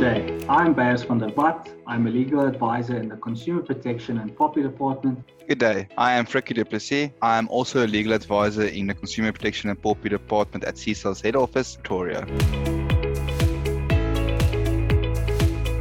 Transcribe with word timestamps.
Good 0.00 0.14
day. 0.14 0.46
I'm 0.48 0.72
Bas 0.72 1.02
van 1.02 1.18
der 1.18 1.28
Walt. 1.36 1.68
I'm 1.86 2.06
a 2.06 2.10
legal 2.10 2.40
advisor 2.46 2.96
in 2.96 3.10
the 3.10 3.16
Consumer 3.16 3.60
Protection 3.60 4.16
and 4.16 4.34
POPI 4.34 4.62
Department. 4.62 5.18
Good 5.46 5.58
day. 5.58 5.88
I 5.98 6.12
am 6.14 6.24
Frikkie 6.24 6.54
du 6.54 6.64
Plessis. 6.64 7.10
I 7.20 7.36
am 7.36 7.46
also 7.48 7.84
a 7.84 7.86
legal 7.86 8.14
advisor 8.14 8.66
in 8.66 8.86
the 8.86 8.94
Consumer 8.94 9.30
Protection 9.30 9.68
and 9.68 9.78
POPI 9.82 10.08
Department 10.08 10.64
at 10.64 10.76
SEESA's 10.76 11.20
head 11.20 11.36
office, 11.36 11.76
Pretoria. 11.76 12.24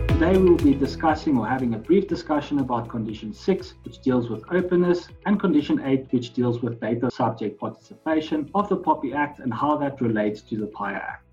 Today 0.09 0.37
we 0.37 0.49
will 0.49 0.57
be 0.57 0.73
discussing 0.73 1.37
or 1.37 1.47
having 1.47 1.75
a 1.75 1.77
brief 1.77 2.09
discussion 2.09 2.59
about 2.59 2.89
Condition 2.89 3.33
6, 3.33 3.73
which 3.85 4.01
deals 4.01 4.29
with 4.29 4.43
openness, 4.51 5.07
and 5.27 5.39
Condition 5.39 5.79
8, 5.81 6.07
which 6.11 6.33
deals 6.33 6.61
with 6.61 6.81
data 6.81 7.09
subject 7.09 7.57
participation 7.57 8.49
of 8.53 8.67
the 8.67 8.75
POPI 8.75 9.15
Act 9.15 9.39
and 9.39 9.53
how 9.53 9.77
that 9.77 10.01
relates 10.01 10.41
to 10.41 10.57
the 10.57 10.67
PAIA 10.67 10.95
Act. 10.95 11.25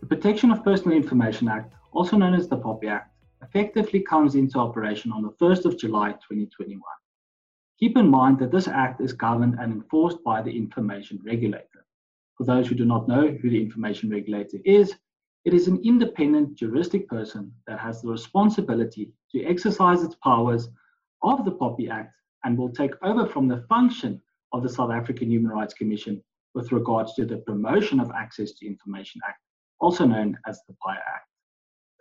The 0.00 0.06
Protection 0.06 0.50
of 0.50 0.64
Personal 0.64 0.96
Information 0.96 1.48
Act 1.48 1.74
also 1.92 2.16
known 2.16 2.34
as 2.34 2.48
the 2.48 2.56
POPI 2.56 2.88
Act, 2.88 3.14
effectively 3.42 4.00
comes 4.00 4.34
into 4.34 4.58
operation 4.58 5.12
on 5.12 5.22
the 5.22 5.32
1st 5.32 5.64
of 5.64 5.78
July 5.78 6.12
2021. 6.12 6.80
Keep 7.78 7.96
in 7.96 8.08
mind 8.08 8.38
that 8.38 8.52
this 8.52 8.68
act 8.68 9.00
is 9.00 9.12
governed 9.12 9.56
and 9.58 9.72
enforced 9.72 10.22
by 10.22 10.40
the 10.40 10.56
information 10.56 11.18
regulator. 11.24 11.84
For 12.36 12.44
those 12.44 12.68
who 12.68 12.74
do 12.74 12.84
not 12.84 13.08
know 13.08 13.28
who 13.28 13.50
the 13.50 13.60
information 13.60 14.10
regulator 14.10 14.58
is, 14.64 14.94
it 15.44 15.52
is 15.52 15.66
an 15.66 15.80
independent 15.84 16.54
juristic 16.56 17.08
person 17.08 17.52
that 17.66 17.80
has 17.80 18.00
the 18.00 18.08
responsibility 18.08 19.12
to 19.32 19.44
exercise 19.44 20.02
its 20.02 20.14
powers 20.22 20.68
of 21.22 21.44
the 21.44 21.52
POPI 21.52 21.90
Act 21.90 22.14
and 22.44 22.56
will 22.56 22.70
take 22.70 22.94
over 23.02 23.26
from 23.26 23.48
the 23.48 23.64
function 23.68 24.20
of 24.52 24.62
the 24.62 24.68
South 24.68 24.90
African 24.90 25.30
Human 25.30 25.50
Rights 25.50 25.74
Commission 25.74 26.22
with 26.54 26.70
regards 26.70 27.14
to 27.14 27.24
the 27.24 27.38
Promotion 27.38 27.98
of 27.98 28.10
Access 28.12 28.52
to 28.52 28.66
Information 28.66 29.20
Act, 29.28 29.40
also 29.80 30.06
known 30.06 30.38
as 30.46 30.60
the 30.68 30.74
PAIA 30.84 30.98
Act. 30.98 31.31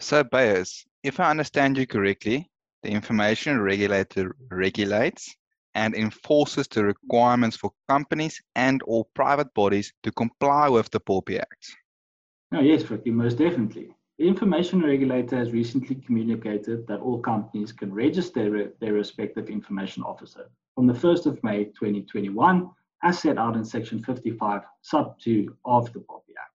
So, 0.02 0.24
Bas, 0.24 0.84
if 1.04 1.20
I 1.20 1.30
understand 1.30 1.78
you 1.78 1.86
correctly, 1.86 2.50
the 2.82 2.90
information 2.90 3.62
regulator 3.62 4.36
regulates 4.50 5.34
and 5.76 5.94
enforces 5.94 6.68
the 6.68 6.84
requirements 6.84 7.56
for 7.56 7.72
companies 7.88 8.42
and 8.56 8.82
or 8.86 9.06
private 9.14 9.54
bodies 9.54 9.94
to 10.02 10.12
comply 10.12 10.70
with 10.70 10.90
the 10.90 11.00
POPI 11.00 11.40
Act. 11.40 11.78
Oh, 12.52 12.62
yes, 12.62 12.82
Frikkie, 12.82 13.14
most 13.14 13.38
definitely. 13.38 13.94
The 14.18 14.28
information 14.28 14.82
regulator 14.82 15.38
has 15.38 15.52
recently 15.52 15.96
communicated 15.96 16.88
that 16.88 17.00
all 17.00 17.20
companies 17.20 17.72
can 17.72 17.94
register 17.94 18.74
their 18.82 18.94
respective 18.94 19.50
information 19.50 20.02
officer 20.02 20.50
from 20.74 20.88
the 20.88 20.94
1st 20.94 21.28
of 21.28 21.44
May 21.44 21.66
2021, 21.66 22.70
as 23.04 23.20
set 23.20 23.38
out 23.38 23.56
in 23.56 23.64
Section 23.64 24.02
55, 24.04 24.62
Sub 24.82 25.20
2 25.20 25.56
of 25.64 25.94
the 25.94 26.00
POPI 26.00 26.34
Act. 26.40 26.51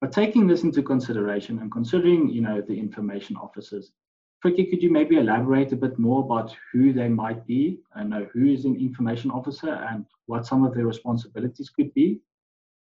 But 0.00 0.12
taking 0.12 0.46
this 0.46 0.62
into 0.62 0.82
consideration 0.82 1.58
and 1.58 1.70
considering, 1.70 2.30
you 2.30 2.40
know, 2.40 2.62
the 2.62 2.78
information 2.78 3.36
officers, 3.36 3.92
Frikkie, 4.42 4.70
could 4.70 4.82
you 4.82 4.90
maybe 4.90 5.18
elaborate 5.18 5.72
a 5.72 5.76
bit 5.76 5.98
more 5.98 6.24
about 6.24 6.56
who 6.72 6.94
they 6.94 7.08
might 7.08 7.46
be 7.46 7.80
and 7.94 8.14
who 8.32 8.46
is 8.46 8.64
an 8.64 8.76
information 8.76 9.30
officer 9.30 9.74
and 9.74 10.06
what 10.24 10.46
some 10.46 10.64
of 10.64 10.74
their 10.74 10.86
responsibilities 10.86 11.68
could 11.68 11.92
be? 11.92 12.20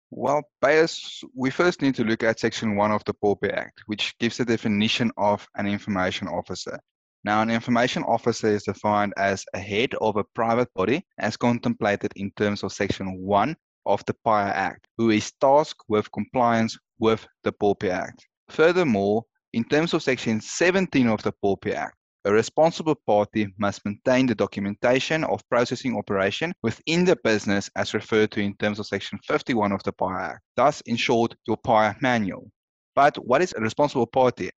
Well, 0.09 0.41
Bas, 0.61 1.23
we 1.35 1.51
first 1.51 1.83
need 1.83 1.93
to 1.95 2.03
look 2.03 2.23
at 2.23 2.39
Section 2.39 2.75
1 2.75 2.91
of 2.91 3.03
the 3.05 3.13
POPI 3.13 3.51
Act, 3.53 3.83
which 3.85 4.17
gives 4.17 4.39
a 4.39 4.45
definition 4.45 5.11
of 5.15 5.47
an 5.55 5.67
information 5.67 6.27
officer. 6.27 6.79
Now, 7.23 7.41
an 7.41 7.51
information 7.51 8.03
officer 8.03 8.47
is 8.47 8.63
defined 8.63 9.13
as 9.17 9.45
a 9.53 9.59
head 9.59 9.93
of 10.01 10.17
a 10.17 10.23
private 10.23 10.73
body 10.73 11.05
as 11.19 11.37
contemplated 11.37 12.13
in 12.15 12.31
terms 12.31 12.63
of 12.63 12.73
Section 12.73 13.21
1 13.21 13.55
of 13.85 14.03
the 14.05 14.15
PAIA 14.25 14.51
Act, 14.53 14.87
who 14.97 15.11
is 15.11 15.31
tasked 15.39 15.83
with 15.87 16.11
compliance 16.11 16.77
with 17.03 17.27
the 17.43 17.51
POPI 17.51 17.89
Act. 17.89 18.25
Furthermore, 18.49 19.25
in 19.51 19.65
terms 19.65 19.93
of 19.93 20.01
Section 20.01 20.39
17 20.39 21.09
of 21.09 21.21
the 21.21 21.33
POPI 21.43 21.73
Act, 21.75 21.97
a 22.23 22.31
responsible 22.31 22.95
party 23.05 23.53
must 23.57 23.85
maintain 23.85 24.25
the 24.25 24.33
documentation 24.33 25.25
of 25.25 25.47
processing 25.49 25.97
operation 25.97 26.53
within 26.63 27.03
the 27.03 27.17
business 27.21 27.69
as 27.75 27.93
referred 27.93 28.31
to 28.31 28.39
in 28.39 28.55
terms 28.55 28.79
of 28.79 28.87
Section 28.87 29.19
51 29.27 29.73
of 29.73 29.83
the 29.83 29.91
PAIA 29.91 30.19
Act, 30.31 30.41
thus, 30.55 30.79
in 30.85 30.95
short, 30.95 31.35
your 31.45 31.57
PAIA 31.57 31.95
manual. 31.99 32.49
But 32.95 33.17
what 33.17 33.41
is 33.41 33.53
a 33.53 33.59
responsible 33.59 34.07
party? 34.07 34.49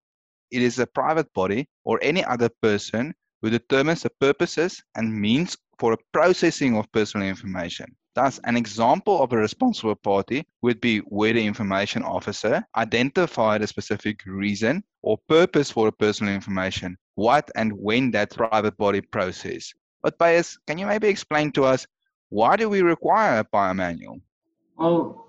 It 0.50 0.60
is 0.60 0.78
a 0.78 0.86
private 0.86 1.32
body 1.32 1.66
or 1.84 1.98
any 2.02 2.22
other 2.22 2.50
person 2.60 3.14
who 3.40 3.48
determines 3.48 4.02
the 4.02 4.10
purposes 4.20 4.82
and 4.94 5.18
means 5.18 5.56
for 5.78 5.92
a 5.92 5.98
processing 6.12 6.76
of 6.76 6.90
personal 6.92 7.26
information. 7.26 7.94
Thus, 8.14 8.38
an 8.44 8.56
example 8.56 9.22
of 9.22 9.32
a 9.32 9.36
responsible 9.36 9.96
party 9.96 10.46
would 10.62 10.80
be 10.80 10.98
where 10.98 11.32
the 11.32 11.44
information 11.44 12.04
officer 12.04 12.64
identified 12.76 13.62
a 13.62 13.66
specific 13.66 14.20
reason 14.24 14.84
or 15.02 15.18
purpose 15.28 15.70
for 15.70 15.88
a 15.88 15.92
personal 15.92 16.32
information, 16.32 16.96
what 17.16 17.50
and 17.56 17.72
when 17.72 18.12
that 18.12 18.30
private 18.34 18.76
body 18.76 19.00
process. 19.00 19.72
But 20.02 20.16
Bas, 20.18 20.56
can 20.66 20.78
you 20.78 20.86
maybe 20.86 21.08
explain 21.08 21.50
to 21.52 21.64
us 21.64 21.86
why 22.28 22.56
do 22.56 22.68
we 22.68 22.82
require 22.82 23.38
a 23.38 23.44
PAIA 23.44 23.74
manual? 23.74 24.20
Well, 24.76 25.28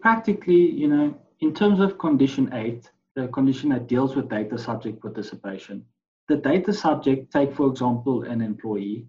practically, 0.00 0.70
you 0.70 0.88
know, 0.88 1.14
in 1.40 1.54
terms 1.54 1.80
of 1.80 1.98
condition 1.98 2.50
eight, 2.54 2.90
the 3.14 3.28
condition 3.28 3.68
that 3.70 3.86
deals 3.86 4.16
with 4.16 4.28
data 4.28 4.58
subject 4.58 5.00
participation, 5.00 5.84
the 6.28 6.36
data 6.36 6.72
subject, 6.72 7.32
take 7.32 7.54
for 7.54 7.68
example 7.68 8.22
an 8.22 8.40
employee, 8.40 9.06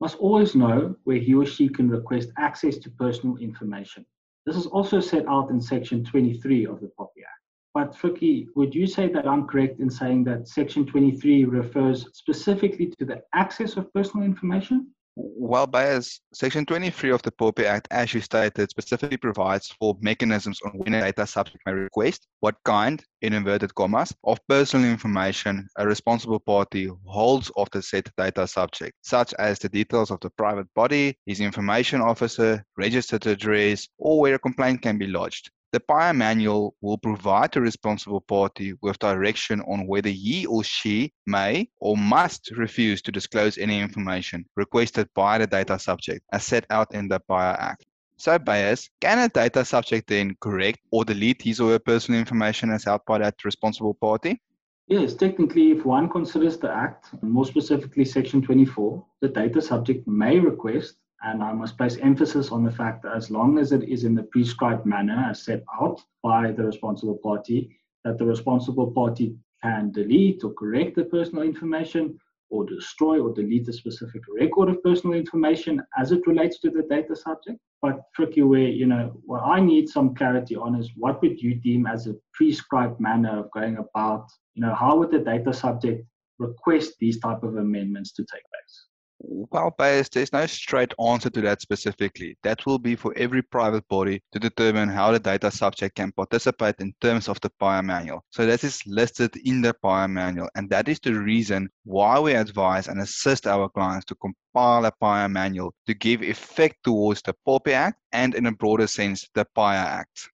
must 0.00 0.16
always 0.18 0.54
know 0.54 0.94
where 1.04 1.18
he 1.18 1.34
or 1.34 1.44
she 1.44 1.68
can 1.68 1.88
request 1.88 2.30
access 2.38 2.78
to 2.78 2.90
personal 2.90 3.36
information. 3.36 4.06
This 4.46 4.56
is 4.56 4.66
also 4.66 5.00
set 5.00 5.26
out 5.28 5.50
in 5.50 5.60
Section 5.60 6.04
23 6.04 6.66
of 6.66 6.80
the 6.80 6.90
POPI 6.98 7.24
Act. 7.26 7.42
But 7.74 7.94
Frikkie, 7.94 8.46
would 8.56 8.74
you 8.74 8.86
say 8.86 9.08
that 9.08 9.26
I'm 9.26 9.46
correct 9.46 9.80
in 9.80 9.90
saying 9.90 10.24
that 10.24 10.48
Section 10.48 10.86
23 10.86 11.44
refers 11.44 12.06
specifically 12.12 12.92
to 12.98 13.04
the 13.04 13.22
access 13.34 13.76
of 13.76 13.92
personal 13.92 14.24
information? 14.24 14.92
Well, 15.20 15.66
Bas 15.66 16.20
Section 16.32 16.64
23 16.64 17.10
of 17.10 17.22
the 17.22 17.32
POPI 17.32 17.64
Act, 17.64 17.88
as 17.90 18.14
you 18.14 18.20
stated, 18.20 18.70
specifically 18.70 19.16
provides 19.16 19.74
for 19.80 19.96
mechanisms 20.00 20.60
on 20.64 20.78
when 20.78 20.94
a 20.94 21.00
data 21.00 21.26
subject 21.26 21.58
may 21.66 21.72
request 21.72 22.28
what 22.38 22.54
kind, 22.64 23.04
in 23.20 23.32
inverted 23.32 23.74
commas, 23.74 24.14
of 24.22 24.38
personal 24.46 24.88
information 24.88 25.68
a 25.76 25.84
responsible 25.84 26.38
party 26.38 26.88
holds 27.04 27.50
of 27.56 27.68
the 27.72 27.82
said 27.82 28.08
data 28.16 28.46
subject, 28.46 28.94
such 29.02 29.34
as 29.40 29.58
the 29.58 29.68
details 29.68 30.12
of 30.12 30.20
the 30.20 30.30
private 30.30 30.72
body, 30.74 31.18
his 31.26 31.40
information 31.40 32.00
officer, 32.00 32.64
registered 32.76 33.26
address, 33.26 33.88
or 33.98 34.20
where 34.20 34.36
a 34.36 34.38
complaint 34.38 34.82
can 34.82 34.98
be 34.98 35.08
lodged. 35.08 35.50
The 35.70 35.80
PAIA 35.80 36.14
manual 36.14 36.74
will 36.80 36.96
provide 36.96 37.52
the 37.52 37.60
responsible 37.60 38.22
party 38.22 38.72
with 38.80 38.98
direction 38.98 39.60
on 39.60 39.86
whether 39.86 40.08
he 40.08 40.46
or 40.46 40.64
she 40.64 41.12
may 41.26 41.68
or 41.78 41.94
must 41.94 42.50
refuse 42.52 43.02
to 43.02 43.12
disclose 43.12 43.58
any 43.58 43.78
information 43.78 44.46
requested 44.56 45.10
by 45.14 45.36
the 45.36 45.46
data 45.46 45.78
subject 45.78 46.24
as 46.32 46.44
set 46.44 46.64
out 46.70 46.94
in 46.94 47.08
the 47.08 47.20
PAIA 47.20 47.54
Act. 47.58 47.84
So, 48.16 48.38
Bas, 48.38 48.88
can 49.02 49.18
a 49.18 49.28
data 49.28 49.62
subject 49.62 50.08
then 50.08 50.36
correct 50.40 50.80
or 50.90 51.04
delete 51.04 51.42
his 51.42 51.60
or 51.60 51.72
her 51.72 51.78
personal 51.78 52.18
information 52.18 52.70
as 52.70 52.84
held 52.84 53.02
by 53.06 53.18
that 53.18 53.44
responsible 53.44 53.92
party? 53.92 54.40
Yes, 54.86 55.12
technically, 55.12 55.72
if 55.72 55.84
one 55.84 56.08
considers 56.08 56.56
the 56.56 56.70
Act, 56.70 57.10
more 57.20 57.44
specifically 57.44 58.06
Section 58.06 58.40
24, 58.40 59.04
the 59.20 59.28
data 59.28 59.60
subject 59.60 60.08
may 60.08 60.38
request 60.38 60.96
and 61.22 61.42
I 61.42 61.52
must 61.52 61.76
place 61.76 61.96
emphasis 61.98 62.50
on 62.50 62.64
the 62.64 62.70
fact 62.70 63.02
that 63.02 63.16
as 63.16 63.30
long 63.30 63.58
as 63.58 63.72
it 63.72 63.82
is 63.88 64.04
in 64.04 64.14
the 64.14 64.22
prescribed 64.24 64.86
manner 64.86 65.26
as 65.30 65.42
set 65.42 65.64
out 65.80 66.00
by 66.22 66.52
the 66.52 66.64
responsible 66.64 67.18
party, 67.22 67.76
that 68.04 68.18
the 68.18 68.26
responsible 68.26 68.90
party 68.92 69.36
can 69.62 69.90
delete 69.90 70.44
or 70.44 70.52
correct 70.54 70.94
the 70.94 71.04
personal 71.04 71.42
information 71.42 72.18
or 72.50 72.64
destroy 72.64 73.20
or 73.20 73.34
delete 73.34 73.68
a 73.68 73.72
specific 73.72 74.22
record 74.40 74.68
of 74.68 74.82
personal 74.82 75.16
information 75.16 75.82
as 75.98 76.12
it 76.12 76.26
relates 76.26 76.60
to 76.60 76.70
the 76.70 76.82
data 76.88 77.14
subject. 77.14 77.58
But 77.82 78.00
Frikkie 78.16 78.46
where 78.46 78.68
you 78.68 78.86
know 78.86 79.20
what 79.24 79.42
I 79.42 79.60
need 79.60 79.88
some 79.88 80.14
clarity 80.14 80.56
on 80.56 80.74
is 80.74 80.90
what 80.96 81.20
would 81.22 81.40
you 81.40 81.56
deem 81.56 81.86
as 81.86 82.06
a 82.06 82.16
prescribed 82.32 83.00
manner 83.00 83.40
of 83.40 83.50
going 83.50 83.76
about, 83.76 84.26
you 84.54 84.62
know, 84.62 84.74
how 84.74 84.96
would 84.96 85.10
the 85.10 85.18
data 85.18 85.52
subject 85.52 86.06
request 86.38 86.94
these 87.00 87.18
type 87.20 87.42
of 87.42 87.56
amendments 87.56 88.12
to 88.12 88.22
take 88.22 88.42
place? 88.42 88.87
Well, 89.20 89.74
Bas, 89.76 90.08
there's 90.08 90.32
no 90.32 90.46
straight 90.46 90.94
answer 91.04 91.28
to 91.30 91.40
that 91.40 91.60
specifically. 91.60 92.38
That 92.44 92.64
will 92.64 92.78
be 92.78 92.94
for 92.94 93.12
every 93.16 93.42
private 93.42 93.86
body 93.88 94.22
to 94.32 94.38
determine 94.38 94.88
how 94.88 95.10
the 95.10 95.18
data 95.18 95.50
subject 95.50 95.96
can 95.96 96.12
participate 96.12 96.76
in 96.78 96.94
terms 97.00 97.28
of 97.28 97.40
the 97.40 97.50
PAIA 97.58 97.82
manual. 97.82 98.24
So 98.30 98.46
that 98.46 98.62
is 98.62 98.80
listed 98.86 99.34
in 99.44 99.60
the 99.60 99.74
PAIA 99.74 100.08
manual, 100.08 100.48
and 100.54 100.70
that 100.70 100.88
is 100.88 101.00
the 101.00 101.14
reason 101.14 101.68
why 101.84 102.20
we 102.20 102.34
advise 102.34 102.86
and 102.86 103.00
assist 103.00 103.48
our 103.48 103.68
clients 103.68 104.04
to 104.06 104.14
compile 104.14 104.84
a 104.84 104.92
PAIA 104.92 105.28
manual 105.28 105.74
to 105.86 105.94
give 105.94 106.22
effect 106.22 106.76
towards 106.84 107.20
the 107.22 107.34
POPI 107.46 107.72
Act 107.72 108.00
and, 108.12 108.36
in 108.36 108.46
a 108.46 108.52
broader 108.52 108.86
sense, 108.86 109.28
the 109.34 109.44
PAIA 109.56 109.78
Act. 109.78 110.30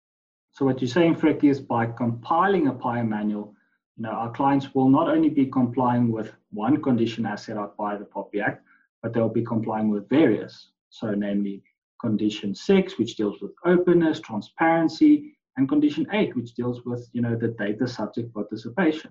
So 0.53 0.67
what 0.67 0.83
you're 0.83 0.89
saying, 0.89 1.17
Frikkie, 1.17 1.51
is 1.51 1.61
by 1.61 1.87
compiling 1.87 2.69
a 2.69 2.73
PAIA 2.75 3.05
manual, 3.05 3.55
you 3.97 4.03
know, 4.03 4.11
our 4.11 4.31
clients 4.33 4.75
will 4.75 4.91
not 4.91 5.09
only 5.09 5.31
be 5.31 5.47
complying 5.47 6.13
with 6.13 6.33
one 6.53 6.83
condition 6.83 7.25
as 7.25 7.45
set 7.45 7.57
out 7.57 7.77
by 7.79 7.97
the 7.97 8.05
POPI 8.05 8.43
Act, 8.43 8.67
but 9.05 9.13
they'll 9.13 9.29
be 9.29 9.45
complying 9.45 9.91
with 9.91 10.09
various. 10.09 10.71
So, 10.89 11.11
namely, 11.11 11.63
condition 12.01 12.55
six, 12.55 12.99
which 12.99 13.17
deals 13.17 13.37
with 13.43 13.53
openness, 13.67 14.19
transparency, 14.21 15.37
and 15.59 15.69
condition 15.69 16.07
eight, 16.13 16.35
which 16.35 16.55
deals 16.55 16.87
with 16.87 17.07
you 17.13 17.21
know 17.21 17.37
the 17.37 17.49
data 17.49 17.87
subject 17.87 18.33
participation. 18.33 19.11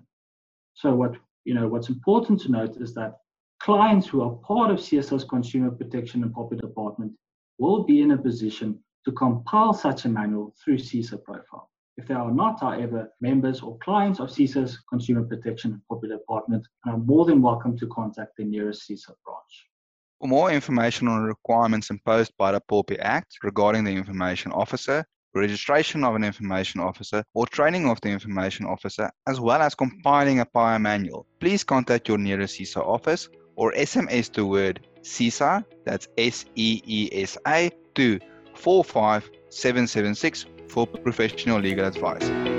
So 0.74 0.94
what 0.96 1.14
you 1.44 1.54
know 1.54 1.68
what's 1.68 1.90
important 1.90 2.40
to 2.40 2.50
note 2.50 2.76
is 2.78 2.92
that 2.94 3.18
clients 3.60 4.08
who 4.08 4.22
are 4.22 4.32
part 4.50 4.72
of 4.72 4.78
SEESA's 4.78 5.22
Consumer 5.22 5.70
Protection 5.70 6.24
and 6.24 6.34
POPI 6.34 6.60
Department 6.60 7.12
will 7.58 7.84
be 7.84 8.02
in 8.02 8.10
a 8.10 8.18
position 8.18 8.80
to 9.04 9.12
compile 9.12 9.72
such 9.72 10.06
a 10.06 10.08
manual 10.08 10.54
through 10.62 10.78
SEESA 10.78 11.22
profile. 11.22 11.70
If 11.96 12.08
they 12.08 12.14
are 12.14 12.32
not, 12.32 12.58
however, 12.58 13.12
members 13.20 13.60
or 13.60 13.78
clients 13.78 14.18
of 14.18 14.30
SEESA's 14.30 14.78
Consumer 14.90 15.22
Protection 15.22 15.70
and 15.72 15.82
POPI 15.88 16.08
Department 16.08 16.66
are 16.84 16.98
more 16.98 17.24
than 17.24 17.40
welcome 17.40 17.78
to 17.78 17.86
contact 17.86 18.32
the 18.36 18.44
nearest 18.44 18.88
SEESA 18.88 19.14
branch. 19.24 19.54
For 20.20 20.28
more 20.28 20.50
information 20.50 21.08
on 21.08 21.22
requirements 21.22 21.90
imposed 21.90 22.32
by 22.38 22.52
the 22.52 22.60
POPI 22.60 22.98
Act 23.00 23.38
regarding 23.42 23.84
the 23.84 23.90
information 23.90 24.52
officer, 24.52 25.04
registration 25.34 26.04
of 26.04 26.14
an 26.14 26.24
information 26.24 26.80
officer, 26.80 27.24
or 27.34 27.46
training 27.46 27.88
of 27.90 28.00
the 28.00 28.08
information 28.08 28.64
officer, 28.66 29.10
as 29.26 29.40
well 29.40 29.60
as 29.60 29.74
compiling 29.74 30.40
a 30.40 30.46
PAIA 30.46 30.78
manual, 30.78 31.26
please 31.40 31.64
contact 31.64 32.08
your 32.08 32.18
nearest 32.18 32.58
SEESA 32.58 32.80
office 32.80 33.28
or 33.56 33.72
SMS 33.72 34.32
the 34.32 34.46
word 34.46 34.86
SEESA, 35.02 35.64
that's 35.84 36.08
S 36.16 36.44
E 36.54 36.80
E 36.86 37.10
S 37.12 37.36
A, 37.46 37.70
to 37.96 38.18
45776 38.54 40.46
for 40.68 40.86
professional 40.86 41.60
legal 41.60 41.86
advice. 41.86 42.53